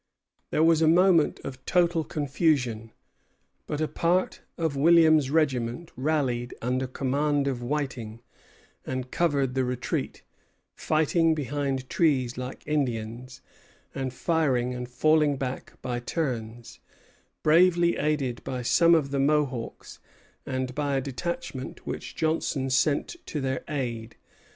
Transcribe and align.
There 0.49 0.63
was 0.63 0.81
a 0.81 0.87
moment 0.87 1.39
of 1.43 1.63
total 1.63 2.03
confusion; 2.03 2.91
but 3.67 3.79
a 3.79 3.87
part 3.87 4.41
of 4.57 4.75
Williams's 4.75 5.29
regiment 5.29 5.91
rallied 5.95 6.55
under 6.59 6.87
command 6.87 7.45
of 7.47 7.61
Whiting, 7.61 8.19
and 8.83 9.11
covered 9.11 9.53
the 9.53 9.63
retreat, 9.63 10.23
fighting 10.73 11.35
behind 11.35 11.87
trees 11.87 12.35
like 12.35 12.65
Indians, 12.67 13.41
and 13.93 14.11
firing 14.11 14.73
and 14.73 14.89
falling 14.89 15.37
back 15.37 15.73
by 15.83 15.99
turns, 15.99 16.79
bravely 17.43 17.95
aided 17.97 18.43
by 18.43 18.63
some 18.63 18.95
of 18.95 19.11
the 19.11 19.19
Mohawks 19.19 19.99
and 20.47 20.73
by 20.73 20.97
a 20.97 21.01
detachment 21.01 21.85
which 21.85 22.15
Johnson 22.15 22.71
sent 22.71 23.17
to 23.27 23.39
their 23.39 23.63
aid. 23.69 24.15